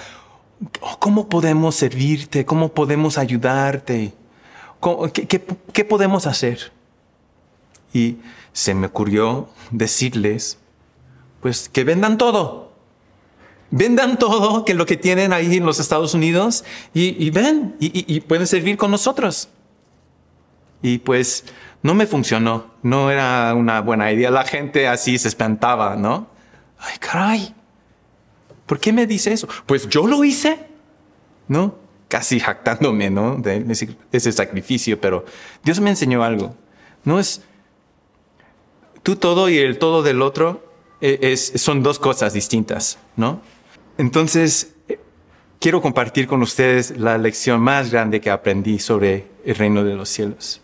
oh, 0.80 0.98
¿cómo 1.00 1.28
podemos 1.28 1.76
servirte? 1.76 2.46
¿Cómo 2.46 2.70
podemos 2.74 3.18
ayudarte? 3.18 4.14
qué 5.74 5.86
podemos 5.86 6.28
hacer? 6.28 6.72
Y 7.94 8.18
se 8.52 8.76
me 8.76 8.88
ocurrió 8.88 9.50
decirles 9.72 10.60
pues 11.44 11.68
que 11.68 11.84
vendan 11.84 12.18
todo. 12.18 12.72
Vendan 13.70 14.18
todo 14.18 14.64
que 14.64 14.74
lo 14.74 14.86
que 14.86 14.96
tienen 14.96 15.34
ahí 15.34 15.58
en 15.58 15.66
los 15.66 15.80
Estados 15.80 16.14
Unidos 16.14 16.64
y, 16.94 17.30
ven 17.32 17.76
y, 17.80 18.22
pueden 18.22 18.48
servir 18.48 18.78
con 18.78 18.92
nosotros. 18.92 19.50
Y 20.82 21.00
pues 21.00 21.44
no 21.82 21.94
me 21.96 22.08
funcionó, 22.08 22.72
no 22.82 23.12
era 23.12 23.54
una 23.56 23.82
buena 23.82 24.10
idea. 24.12 24.32
La 24.32 24.46
gente 24.46 24.88
así 24.88 25.18
se 25.18 25.28
espantaba, 25.28 25.98
¿no? 25.98 26.28
Ay, 26.78 26.98
caray, 27.00 27.54
¿por 28.66 28.80
qué 28.80 28.94
me 28.94 29.06
dice 29.06 29.34
eso? 29.34 29.48
Pues 29.66 29.90
yo 29.90 30.08
lo 30.08 30.24
hice, 30.24 30.66
¿no? 31.50 31.76
Casi 32.08 32.40
jactándome, 32.40 33.10
¿no? 33.10 33.36
De 33.36 33.66
ese 34.14 34.32
sacrificio, 34.32 35.02
pero 35.02 35.26
Dios 35.62 35.82
me 35.82 35.90
enseñó 35.90 36.24
algo. 36.24 36.56
No 37.04 37.20
es 37.20 37.42
tú 39.02 39.18
todo 39.18 39.50
y 39.50 39.58
el 39.58 39.78
todo 39.78 40.04
del 40.04 40.22
otro 40.22 40.73
eh, 41.06 41.36
son 41.36 41.84
dos 41.84 42.00
cosas 42.00 42.32
distintas, 42.32 42.98
¿no? 43.18 43.42
Entonces, 43.98 44.74
eh, 44.88 44.98
quiero 45.60 45.82
compartir 45.82 46.28
con 46.28 46.42
ustedes 46.42 46.98
la 46.98 47.18
lección 47.18 47.60
más 47.60 47.92
grande 47.92 48.22
que 48.22 48.30
aprendí 48.30 48.80
sobre 48.80 49.26
el 49.44 49.56
reino 49.56 49.84
de 49.84 49.96
los 49.96 50.08
cielos. 50.08 50.62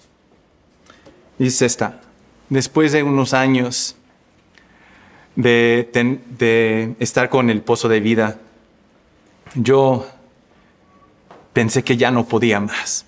Dice 1.37 1.65
esta, 1.65 1.99
después 2.47 2.93
de 2.93 3.03
unos 3.03 3.33
años 3.33 3.97
de, 5.35 5.89
de 6.37 6.95
estar 6.99 7.27
con 7.27 7.49
el 7.49 7.61
pozo 7.61 7.89
de 7.89 7.99
vida, 7.99 8.39
yo 9.55 10.07
pensé 11.51 11.83
que 11.83 11.97
ya 11.97 12.11
no 12.11 12.25
podía 12.25 12.61
más. 12.61 13.05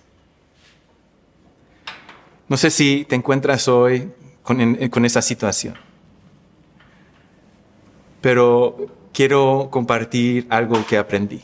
No 2.50 2.58
sé 2.58 2.72
si 2.72 3.06
te 3.08 3.16
encuentras 3.16 3.70
hoy 3.70 4.12
con, 4.44 4.76
con 4.90 5.06
esa 5.06 5.22
situación 5.22 5.91
pero 8.22 8.78
quiero 9.14 9.70
compartir 9.72 10.48
algo 10.50 10.86
que 10.86 10.98
aprendí. 10.98 11.42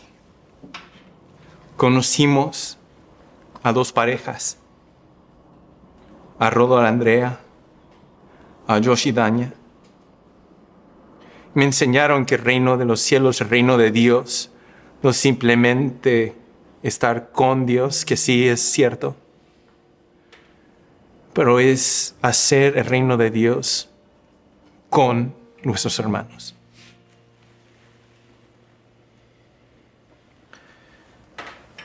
Conocimos 1.75 2.77
a 3.63 3.73
dos 3.73 3.91
parejas, 3.91 4.57
a 6.39 6.49
Rodo 6.49 6.77
Andrea, 6.77 7.39
a 8.67 8.79
Josh 8.83 9.07
y 9.07 9.11
Daña. 9.11 9.53
Me 11.53 11.65
enseñaron 11.65 12.25
que 12.25 12.35
el 12.35 12.41
reino 12.41 12.77
de 12.77 12.85
los 12.85 13.01
cielos, 13.01 13.41
el 13.41 13.49
reino 13.49 13.77
de 13.77 13.91
Dios, 13.91 14.51
no 15.01 15.13
simplemente 15.13 16.35
estar 16.83 17.31
con 17.31 17.65
Dios, 17.65 18.05
que 18.05 18.17
sí 18.17 18.47
es 18.47 18.61
cierto, 18.61 19.15
pero 21.33 21.59
es 21.59 22.15
hacer 22.21 22.77
el 22.77 22.85
reino 22.85 23.17
de 23.17 23.31
Dios 23.31 23.89
con 24.89 25.35
nuestros 25.63 25.99
hermanos. 25.99 26.56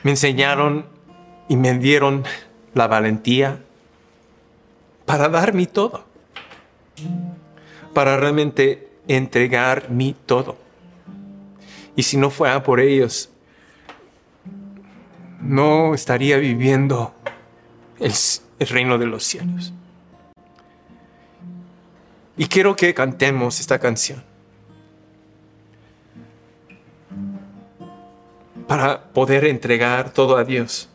Me 0.03 0.11
enseñaron 0.11 0.85
y 1.47 1.55
me 1.55 1.77
dieron 1.77 2.23
la 2.73 2.87
valentía 2.87 3.59
para 5.05 5.29
dar 5.29 5.53
mi 5.53 5.65
todo. 5.65 6.05
para 7.93 8.17
realmente 8.17 8.89
entregar 9.07 9.91
mi 9.91 10.13
todo. 10.13 10.57
Y 11.95 12.03
si 12.03 12.17
no 12.17 12.31
fuera 12.31 12.63
por 12.63 12.79
ellos, 12.79 13.29
no 15.39 15.93
estaría 15.93 16.37
viviendo 16.37 17.13
el, 17.99 18.13
el 18.57 18.67
reino 18.67 18.97
de 18.97 19.05
los 19.05 19.23
cielos. 19.23 19.73
Y 22.35 22.47
quiero 22.47 22.75
que 22.75 22.95
cantemos 22.95 23.59
esta 23.59 23.77
canción. 23.77 24.23
Para 28.67 29.11
poder 29.11 29.45
entregar 29.45 30.11
todo 30.11 30.37
a 30.37 30.43
Dios. 30.43 30.89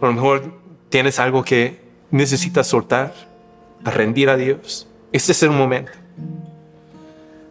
A 0.00 0.06
lo 0.06 0.12
mejor 0.12 0.54
tienes 0.88 1.18
algo 1.18 1.44
que 1.44 1.80
necesitas 2.10 2.66
soltar, 2.66 3.14
rendir 3.82 4.30
a 4.30 4.36
Dios. 4.36 4.86
Este 5.12 5.32
es 5.32 5.42
el 5.42 5.50
momento. 5.50 5.92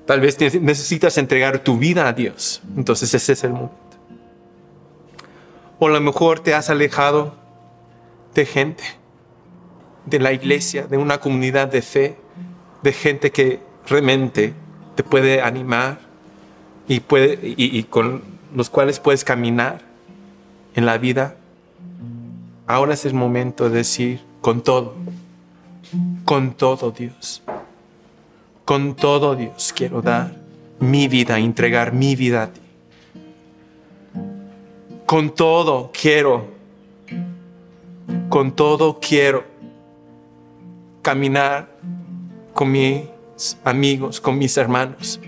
Tal 0.05 0.21
vez 0.21 0.39
necesitas 0.61 1.17
entregar 1.17 1.59
tu 1.59 1.77
vida 1.77 2.07
a 2.07 2.13
Dios. 2.13 2.61
Entonces 2.75 3.13
ese 3.13 3.33
es 3.33 3.43
el 3.43 3.51
momento. 3.51 3.75
O 5.79 5.87
a 5.87 5.89
lo 5.89 6.01
mejor 6.01 6.39
te 6.39 6.53
has 6.53 6.69
alejado 6.69 7.35
de 8.33 8.45
gente, 8.45 8.83
de 10.05 10.19
la 10.19 10.31
iglesia, 10.31 10.87
de 10.87 10.97
una 10.97 11.19
comunidad 11.19 11.67
de 11.67 11.81
fe, 11.81 12.15
de 12.83 12.93
gente 12.93 13.31
que 13.31 13.59
realmente 13.87 14.53
te 14.95 15.03
puede 15.03 15.41
animar 15.41 15.99
y, 16.87 17.01
puede, 17.01 17.39
y, 17.43 17.83
con 17.83 18.23
los 18.53 18.69
cuales 18.69 18.99
puedes 18.99 19.23
caminar 19.23 19.81
en 20.75 20.85
la 20.85 20.97
vida. 20.97 21.35
Ahora 22.67 22.93
es 22.93 23.05
el 23.05 23.13
momento 23.13 23.69
de 23.69 23.77
decir 23.77 24.21
con 24.41 24.61
todo, 24.61 24.95
con 26.25 26.53
todo 26.53 26.91
Dios, 26.91 27.41
con 28.65 28.95
todo 28.95 29.35
Dios 29.35 29.73
quiero 29.75 30.01
dar 30.01 30.35
mi 30.79 31.07
vida, 31.07 31.39
entregar 31.39 31.93
mi 31.93 32.15
vida 32.15 32.43
a 32.43 32.53
ti. 32.53 32.61
Con 35.05 35.33
todo 35.33 35.91
quiero, 35.93 36.47
con 38.29 38.51
todo 38.51 38.99
quiero 38.99 39.45
caminar 41.01 41.69
con 42.53 42.71
mis 42.71 43.05
amigos, 43.63 44.19
con 44.19 44.37
mis 44.37 44.57
hermanos, 44.57 45.19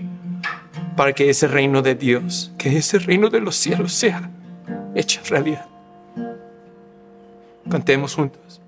para 0.96 1.12
que 1.12 1.30
ese 1.30 1.48
reino 1.48 1.82
de 1.82 1.94
Dios, 1.94 2.52
que 2.58 2.76
ese 2.76 2.98
reino 2.98 3.30
de 3.30 3.40
los 3.40 3.56
cielos 3.56 3.92
sea 3.92 4.30
hecho 4.94 5.20
realidad. 5.28 5.66
Cantemos 7.68 8.14
juntos. 8.14 8.60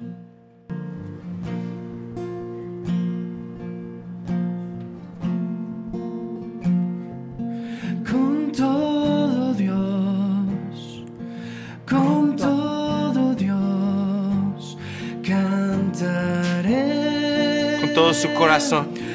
su 18.14 18.32
corazón. 18.34 19.11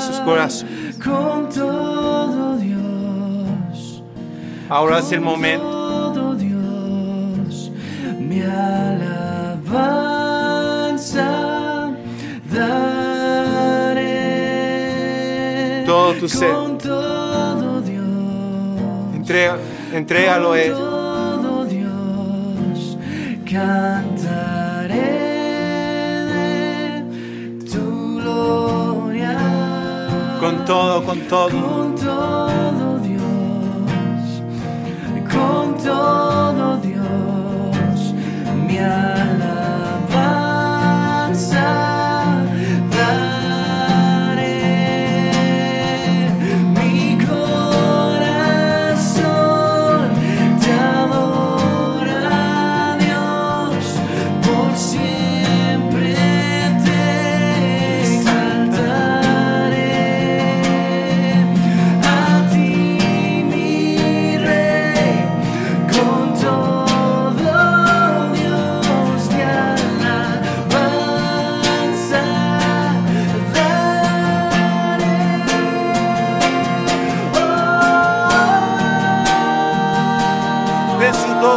Sus 0.00 0.16
corazones. 0.20 0.96
Con 0.96 1.48
todo 1.50 2.56
Dios. 2.56 4.02
Ahora 4.68 4.98
es 5.00 5.12
el 5.12 5.20
momento. 5.20 5.64
Todo 6.14 6.34
Dios. 6.34 7.70
Mi 8.18 8.40
alabanza 8.40 9.84
daré. 12.50 14.14
Todo 15.86 16.14
tu 16.14 16.28
ser. 16.28 16.52
Con 16.52 16.78
todo 16.78 17.80
Dios. 17.82 19.14
Entrega, 19.14 19.58
entrégalo 19.92 20.52
a 20.52 20.60
Él. 20.60 20.72
Todo 20.72 21.64
Dios. 21.66 22.96
Cantaré. 23.44 24.53
Con 30.44 30.62
todo, 30.66 31.02
con 31.02 31.20
todo. 31.20 31.83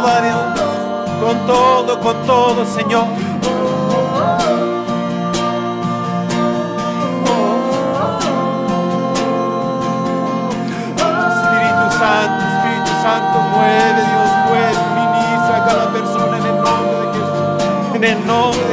A 0.08 0.20
Dios. 0.22 0.40
Con 1.20 1.46
todo, 1.46 2.00
con 2.00 2.16
todo, 2.26 2.64
Señor. 2.64 3.06
Espíritu 11.36 11.86
Santo, 11.98 12.40
Espíritu 12.52 12.92
Santo, 13.02 13.36
mueve, 13.54 14.00
Dios, 14.10 14.30
mueve, 14.48 14.80
ministra 14.98 15.56
a 15.56 15.64
cada 15.66 15.86
persona 15.92 16.34
en 16.38 16.46
el 16.46 16.56
nombre 16.62 16.96
de 17.00 17.06
Jesús. 17.14 17.94
En 17.94 18.04
el 18.04 18.26
nombre 18.26 18.67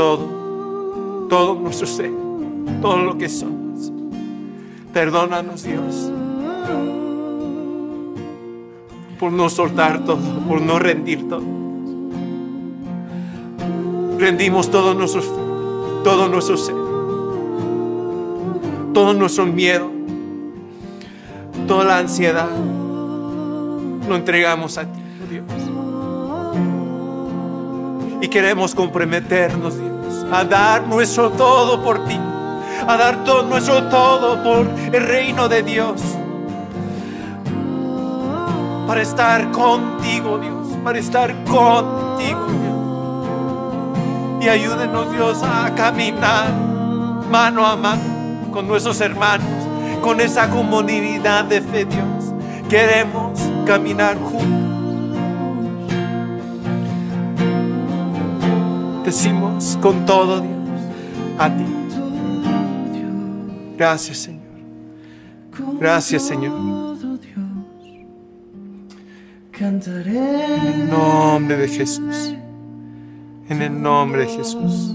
todo, 0.00 1.26
todo 1.28 1.54
nuestro 1.56 1.86
ser, 1.86 2.10
todo 2.80 2.96
lo 2.96 3.18
que 3.18 3.28
somos. 3.28 3.92
Perdónanos, 4.94 5.62
Dios, 5.62 6.10
por 9.18 9.30
no 9.30 9.50
soltar 9.50 10.06
todo, 10.06 10.16
por 10.48 10.62
no 10.62 10.78
rendir 10.78 11.28
todo. 11.28 11.42
Rendimos 14.18 14.70
todo 14.70 14.94
nuestro, 14.94 15.20
todo 16.02 16.30
nuestro 16.30 16.56
ser, 16.56 16.76
todo 18.94 19.12
nuestro 19.12 19.44
miedo, 19.44 19.90
toda 21.68 21.84
la 21.84 21.98
ansiedad, 21.98 22.48
lo 24.08 24.16
entregamos 24.16 24.78
a 24.78 24.84
ti, 24.84 25.00
Dios. 25.28 25.44
Y 28.22 28.28
queremos 28.28 28.74
comprometernos, 28.74 29.78
Dios, 29.78 29.89
a 30.32 30.44
dar 30.44 30.86
nuestro 30.86 31.30
todo 31.30 31.82
por 31.82 32.04
ti, 32.04 32.18
a 32.86 32.96
dar 32.96 33.24
todo 33.24 33.42
nuestro 33.42 33.84
todo 33.84 34.42
por 34.42 34.66
el 34.92 35.06
reino 35.06 35.48
de 35.48 35.62
Dios. 35.62 36.00
Para 38.86 39.02
estar 39.02 39.50
contigo, 39.52 40.38
Dios, 40.38 40.76
para 40.82 40.98
estar 40.98 41.34
contigo. 41.44 42.46
Y 44.40 44.48
ayúdenos, 44.48 45.12
Dios, 45.12 45.42
a 45.42 45.74
caminar 45.74 46.48
mano 47.30 47.64
a 47.64 47.76
mano 47.76 48.50
con 48.50 48.66
nuestros 48.66 49.00
hermanos, 49.00 49.46
con 50.02 50.20
esa 50.20 50.50
comunidad 50.50 51.44
de 51.44 51.60
fe, 51.60 51.84
Dios. 51.84 52.34
Queremos 52.68 53.38
caminar 53.66 54.16
juntos. 54.18 54.59
Decimos 59.10 59.76
con 59.82 60.06
todo, 60.06 60.40
Dios, 60.40 60.54
a 61.36 61.48
ti. 61.50 61.64
Gracias, 63.76 64.18
Señor. 64.18 64.44
Gracias, 65.80 66.22
Señor. 66.22 66.96
Cantaré 69.50 70.16
En 70.54 70.82
el 70.82 70.90
nombre 70.90 71.56
de 71.56 71.66
Jesús. 71.66 72.36
En 73.48 73.62
el 73.62 73.82
nombre 73.82 74.26
de 74.26 74.28
Jesús. 74.28 74.94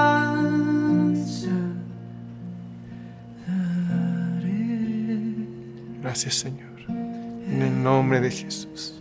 Gracias, 6.02 6.34
Señor. 6.34 6.62
En 6.88 7.62
el 7.62 7.82
nombre 7.82 8.20
de 8.20 8.30
Jesús. 8.30 9.00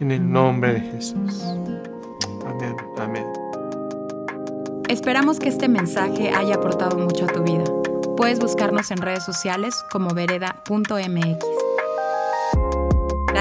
En 0.00 0.10
el 0.10 0.30
nombre 0.32 0.74
de 0.74 0.80
Jesús. 0.80 1.42
Amén. 2.46 2.76
Amén. 2.98 3.26
Esperamos 4.88 5.38
que 5.38 5.48
este 5.48 5.68
mensaje 5.68 6.30
haya 6.30 6.54
aportado 6.56 6.98
mucho 6.98 7.24
a 7.26 7.28
tu 7.28 7.42
vida. 7.42 7.64
Puedes 8.16 8.40
buscarnos 8.40 8.90
en 8.90 8.98
redes 8.98 9.24
sociales 9.24 9.74
como 9.92 10.14
vereda.mx. 10.14 11.57